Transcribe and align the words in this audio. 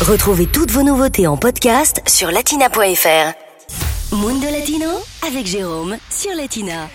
Retrouvez 0.00 0.46
toutes 0.46 0.70
vos 0.70 0.82
nouveautés 0.82 1.26
en 1.26 1.36
podcast 1.36 2.00
sur 2.08 2.30
latina.fr. 2.30 4.16
Mundo 4.16 4.46
Latino 4.50 4.88
avec 5.26 5.46
Jérôme 5.46 5.98
sur 6.08 6.34
Latina. 6.34 6.88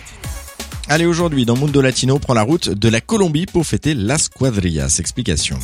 Allez, 0.88 1.06
aujourd'hui, 1.06 1.46
dans 1.46 1.56
Mundo 1.56 1.80
Latino, 1.80 2.18
prend 2.18 2.34
la 2.34 2.42
route 2.42 2.68
de 2.68 2.88
la 2.88 3.00
Colombie 3.00 3.46
pour 3.46 3.64
fêter 3.64 3.94
Las 3.94 4.28
Cuadrillas. 4.28 4.96
Explication. 4.98 5.60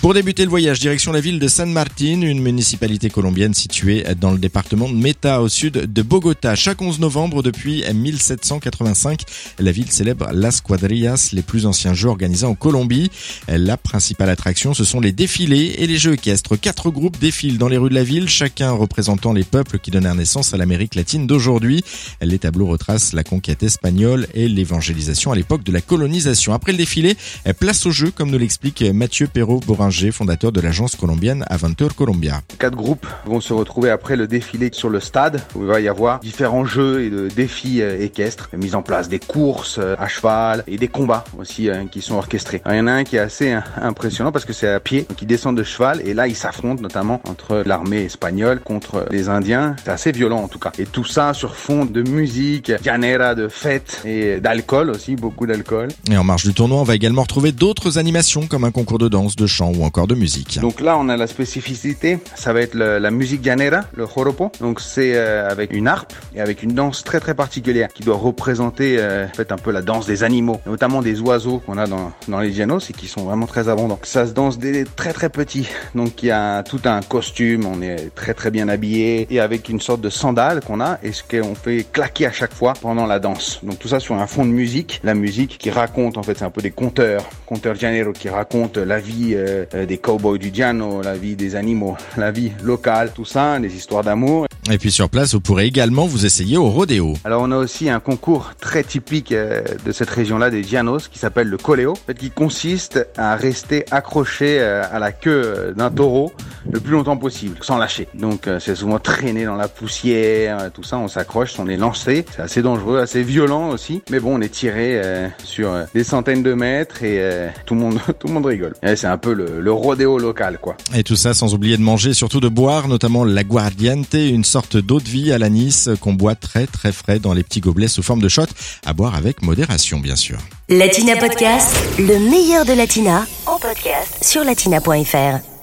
Pour 0.00 0.14
débuter 0.14 0.44
le 0.44 0.48
voyage, 0.48 0.80
direction 0.80 1.12
la 1.12 1.20
ville 1.20 1.38
de 1.38 1.46
San 1.46 1.70
Martín, 1.70 2.22
une 2.22 2.40
municipalité 2.40 3.10
colombienne 3.10 3.52
située 3.52 4.02
dans 4.18 4.32
le 4.32 4.38
département 4.38 4.88
de 4.88 4.94
Meta, 4.94 5.42
au 5.42 5.48
sud 5.50 5.92
de 5.92 6.02
Bogota. 6.02 6.54
Chaque 6.54 6.80
11 6.80 7.00
novembre 7.00 7.42
depuis 7.42 7.84
1785, 7.92 9.24
la 9.58 9.70
ville 9.70 9.92
célèbre 9.92 10.30
Las 10.32 10.62
Cuadrillas, 10.62 11.30
les 11.34 11.42
plus 11.42 11.66
anciens 11.66 11.92
jeux 11.92 12.08
organisés 12.08 12.46
en 12.46 12.54
Colombie. 12.54 13.10
La 13.46 13.76
principale 13.76 14.30
attraction, 14.30 14.72
ce 14.72 14.84
sont 14.84 15.00
les 15.00 15.12
défilés 15.12 15.74
et 15.76 15.86
les 15.86 15.98
jeux 15.98 16.14
équestres. 16.14 16.58
Quatre 16.58 16.90
groupes 16.90 17.18
défilent 17.18 17.58
dans 17.58 17.68
les 17.68 17.76
rues 17.76 17.90
de 17.90 17.94
la 17.94 18.02
ville, 18.02 18.26
chacun 18.26 18.70
représentant 18.70 19.34
les 19.34 19.44
peuples 19.44 19.78
qui 19.78 19.90
donnèrent 19.90 20.14
naissance 20.14 20.54
à 20.54 20.56
l'Amérique 20.56 20.94
latine 20.94 21.26
d'aujourd'hui. 21.26 21.84
Les 22.22 22.38
tableaux 22.38 22.68
retracent 22.68 23.12
la 23.12 23.22
conquête 23.22 23.62
espagnole 23.62 24.28
et 24.32 24.48
l'évangélisation 24.48 25.30
à 25.30 25.36
l'époque 25.36 25.62
de 25.62 25.72
la 25.72 25.82
colonisation. 25.82 26.54
Après 26.54 26.72
le 26.72 26.78
défilé, 26.78 27.16
place 27.58 27.84
au 27.84 27.90
jeu, 27.90 28.10
comme 28.10 28.30
nous 28.30 28.38
l'explique 28.38 28.82
Mathieu 28.94 29.26
Perrault-Borin 29.26 29.89
fondateur 29.90 30.52
de 30.52 30.60
l'agence 30.60 30.96
colombienne 30.96 31.44
Aventure 31.48 31.94
Colombia. 31.94 32.42
Quatre 32.58 32.76
groupes 32.76 33.06
vont 33.26 33.40
se 33.40 33.52
retrouver 33.52 33.90
après 33.90 34.16
le 34.16 34.26
défilé 34.26 34.70
sur 34.72 34.88
le 34.88 35.00
stade 35.00 35.42
où 35.54 35.62
il 35.62 35.66
va 35.66 35.80
y 35.80 35.88
avoir 35.88 36.20
différents 36.20 36.64
jeux 36.64 37.02
et 37.02 37.10
de 37.10 37.28
défis 37.28 37.82
euh, 37.82 38.00
équestres, 38.00 38.48
mise 38.56 38.74
en 38.74 38.82
place 38.82 39.08
des 39.08 39.18
courses 39.18 39.78
euh, 39.78 39.96
à 39.98 40.06
cheval 40.06 40.62
et 40.66 40.78
des 40.78 40.88
combats 40.88 41.24
aussi 41.38 41.68
euh, 41.68 41.84
qui 41.90 42.02
sont 42.02 42.14
orchestrés. 42.14 42.62
Il 42.66 42.76
y 42.76 42.80
en 42.80 42.86
a 42.86 42.92
un 42.92 43.04
qui 43.04 43.16
est 43.16 43.20
assez 43.20 43.56
impressionnant 43.76 44.32
parce 44.32 44.44
que 44.44 44.52
c'est 44.52 44.68
à 44.68 44.80
pied, 44.80 45.06
donc 45.08 45.20
ils 45.20 45.26
descendent 45.26 45.58
de 45.58 45.64
cheval 45.64 46.00
et 46.06 46.14
là 46.14 46.28
ils 46.28 46.36
s'affrontent 46.36 46.82
notamment 46.82 47.20
entre 47.28 47.62
l'armée 47.66 48.04
espagnole 48.04 48.60
contre 48.60 49.06
les 49.10 49.28
Indiens. 49.28 49.74
C'est 49.84 49.90
assez 49.90 50.12
violent 50.12 50.42
en 50.42 50.48
tout 50.48 50.58
cas. 50.58 50.72
Et 50.78 50.86
tout 50.86 51.04
ça 51.04 51.34
sur 51.34 51.56
fond 51.56 51.84
de 51.84 52.02
musique, 52.08 52.72
llanera, 52.84 53.34
de 53.34 53.48
fêtes 53.48 54.02
et 54.04 54.40
d'alcool 54.40 54.90
aussi, 54.90 55.16
beaucoup 55.16 55.46
d'alcool. 55.46 55.88
Et 56.10 56.16
en 56.16 56.24
marge 56.24 56.44
du 56.44 56.54
tournoi, 56.54 56.78
on 56.78 56.84
va 56.84 56.94
également 56.94 57.22
retrouver 57.22 57.52
d'autres 57.52 57.98
animations 57.98 58.46
comme 58.46 58.64
un 58.64 58.70
concours 58.70 58.98
de 58.98 59.08
danse, 59.08 59.36
de 59.36 59.46
chant 59.46 59.72
ou 59.74 59.79
encore 59.84 60.06
de 60.06 60.14
musique. 60.14 60.60
Donc 60.60 60.80
là, 60.80 60.96
on 60.98 61.08
a 61.08 61.16
la 61.16 61.26
spécificité, 61.26 62.18
ça 62.34 62.52
va 62.52 62.60
être 62.60 62.74
la 62.74 63.10
musique 63.10 63.44
llanera, 63.44 63.82
le 63.94 64.06
joropo. 64.06 64.50
Donc 64.60 64.80
c'est 64.80 65.12
euh, 65.14 65.48
avec 65.48 65.72
une 65.72 65.88
harpe 65.88 66.12
et 66.34 66.40
avec 66.40 66.62
une 66.62 66.72
danse 66.72 67.04
très 67.04 67.20
très 67.20 67.34
particulière 67.34 67.88
qui 67.88 68.02
doit 68.02 68.16
représenter 68.16 68.96
euh, 68.98 69.26
en 69.26 69.34
fait 69.34 69.52
un 69.52 69.56
peu 69.56 69.70
la 69.70 69.82
danse 69.82 70.06
des 70.06 70.24
animaux, 70.24 70.60
notamment 70.66 71.02
des 71.02 71.20
oiseaux 71.20 71.58
qu'on 71.58 71.78
a 71.78 71.86
dans, 71.86 72.12
dans 72.28 72.40
les 72.40 72.50
llanos 72.50 72.90
et 72.90 72.92
qui 72.92 73.06
sont 73.06 73.24
vraiment 73.24 73.46
très 73.46 73.68
abondants. 73.68 73.98
Ça 74.02 74.26
se 74.26 74.32
danse 74.32 74.58
des 74.58 74.84
très 74.84 75.12
très 75.12 75.28
petits. 75.28 75.68
Donc 75.94 76.22
il 76.22 76.26
y 76.26 76.30
a 76.30 76.62
tout 76.62 76.80
un 76.84 77.00
costume, 77.02 77.66
on 77.66 77.82
est 77.82 78.14
très 78.14 78.34
très 78.34 78.50
bien 78.50 78.68
habillé 78.68 79.26
et 79.30 79.40
avec 79.40 79.68
une 79.68 79.80
sorte 79.80 80.00
de 80.00 80.10
sandale 80.10 80.60
qu'on 80.60 80.80
a 80.80 80.98
et 81.02 81.12
ce 81.12 81.22
qu'on 81.22 81.54
fait 81.54 81.84
claquer 81.90 82.26
à 82.26 82.32
chaque 82.32 82.54
fois 82.54 82.74
pendant 82.80 83.06
la 83.06 83.18
danse. 83.18 83.60
Donc 83.62 83.78
tout 83.78 83.88
ça 83.88 84.00
sur 84.00 84.14
un 84.14 84.26
fond 84.26 84.44
de 84.44 84.50
musique, 84.50 85.00
la 85.04 85.14
musique 85.14 85.58
qui 85.58 85.70
raconte 85.70 86.18
en 86.18 86.22
fait 86.22 86.38
c'est 86.38 86.44
un 86.44 86.50
peu 86.50 86.62
des 86.62 86.70
conteurs, 86.70 87.28
conteurs 87.46 87.74
llanero 87.80 88.12
qui 88.12 88.28
racontent 88.28 88.80
la 88.80 88.98
vie 88.98 89.34
euh, 89.34 89.64
euh, 89.74 89.86
des 89.86 89.98
cowboys 89.98 90.38
du 90.38 90.50
Diano, 90.50 91.02
la 91.02 91.14
vie 91.14 91.36
des 91.36 91.54
animaux, 91.56 91.96
la 92.16 92.30
vie 92.30 92.52
locale, 92.62 93.12
tout 93.14 93.24
ça, 93.24 93.58
des 93.58 93.74
histoires 93.74 94.04
d'amour. 94.04 94.46
Et 94.70 94.78
puis 94.78 94.90
sur 94.90 95.08
place, 95.08 95.34
vous 95.34 95.40
pourrez 95.40 95.66
également 95.66 96.06
vous 96.06 96.26
essayer 96.26 96.56
au 96.56 96.68
rodéo. 96.68 97.14
Alors 97.24 97.42
on 97.42 97.50
a 97.50 97.56
aussi 97.56 97.88
un 97.88 98.00
concours 98.00 98.52
très 98.60 98.84
typique 98.84 99.32
euh, 99.32 99.62
de 99.84 99.92
cette 99.92 100.10
région-là 100.10 100.50
des 100.50 100.62
Llanos 100.62 101.08
qui 101.08 101.18
s'appelle 101.18 101.48
le 101.48 101.56
coléo, 101.56 101.94
qui 102.18 102.30
consiste 102.30 103.06
à 103.16 103.36
rester 103.36 103.84
accroché 103.90 104.60
euh, 104.60 104.82
à 104.90 104.98
la 104.98 105.12
queue 105.12 105.74
d'un 105.76 105.90
taureau 105.90 106.32
le 106.72 106.80
plus 106.80 106.92
longtemps 106.92 107.16
possible, 107.16 107.56
sans 107.60 107.78
lâcher. 107.78 108.08
Donc 108.14 108.48
c'est 108.58 108.74
souvent 108.74 108.98
traîné 108.98 109.44
dans 109.44 109.56
la 109.56 109.68
poussière, 109.68 110.70
tout 110.72 110.82
ça, 110.82 110.98
on 110.98 111.08
s'accroche, 111.08 111.54
on 111.58 111.68
est 111.68 111.76
lancé, 111.76 112.24
c'est 112.34 112.42
assez 112.42 112.62
dangereux, 112.62 112.98
assez 113.00 113.22
violent 113.22 113.70
aussi, 113.70 114.02
mais 114.10 114.20
bon, 114.20 114.38
on 114.38 114.40
est 114.40 114.48
tiré 114.48 115.00
sur 115.44 115.70
des 115.94 116.04
centaines 116.04 116.42
de 116.42 116.54
mètres 116.54 117.02
et 117.02 117.48
tout 117.66 117.74
le 117.74 117.80
monde, 117.80 118.00
tout 118.18 118.28
le 118.28 118.34
monde 118.34 118.46
rigole. 118.46 118.74
C'est 118.82 119.06
un 119.06 119.18
peu 119.18 119.32
le, 119.32 119.60
le 119.60 119.72
rodéo 119.72 120.18
local, 120.18 120.58
quoi. 120.60 120.76
Et 120.94 121.02
tout 121.02 121.16
ça 121.16 121.34
sans 121.34 121.54
oublier 121.54 121.76
de 121.76 121.82
manger, 121.82 122.12
surtout 122.14 122.40
de 122.40 122.48
boire, 122.48 122.88
notamment 122.88 123.24
la 123.24 123.44
guardiente, 123.44 124.14
une 124.14 124.44
sorte 124.44 124.76
d'eau 124.76 125.00
de 125.00 125.08
vie 125.08 125.32
à 125.32 125.38
la 125.38 125.48
Nice 125.48 125.90
qu'on 126.00 126.14
boit 126.14 126.34
très 126.34 126.66
très 126.66 126.92
frais 126.92 127.18
dans 127.18 127.34
les 127.34 127.42
petits 127.42 127.60
gobelets 127.60 127.88
sous 127.88 128.02
forme 128.02 128.20
de 128.20 128.28
shot, 128.28 128.42
à 128.86 128.92
boire 128.92 129.14
avec 129.14 129.42
modération, 129.42 129.98
bien 129.98 130.16
sûr. 130.16 130.38
Latina 130.68 131.16
Podcast, 131.16 131.76
le 131.98 132.30
meilleur 132.30 132.64
de 132.64 132.72
Latina, 132.72 133.24
en 133.46 133.58
podcast 133.58 134.22
sur 134.22 134.44
latina.fr. 134.44 135.59